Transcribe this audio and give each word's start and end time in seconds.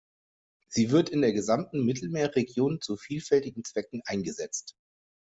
Sie 0.67 0.89
wird 0.89 1.09
in 1.09 1.21
der 1.21 1.31
gesamten 1.31 1.85
Mittelmeerregion 1.85 2.81
zu 2.81 2.97
vielfältigen 2.97 3.63
Zwecken 3.63 4.01
eingesetzt. 4.05 4.75